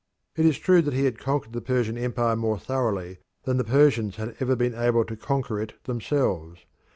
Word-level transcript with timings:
It 0.35 0.47
is 0.47 0.57
true 0.57 0.81
that 0.81 0.95
he 0.95 1.05
had 1.05 1.19
conquered 1.19 1.53
the 1.53 1.61
Persian 1.61 1.95
empire 1.95 2.35
more 2.35 2.57
thoroughly 2.57 3.19
than 3.43 3.57
the 3.57 3.63
Persians 3.63 4.15
had 4.15 4.35
ever 4.39 4.55
been 4.55 4.73
able 4.73 5.05
to 5.05 5.15
conquer 5.15 5.61
it 5.61 5.73
themselves. 5.83 6.65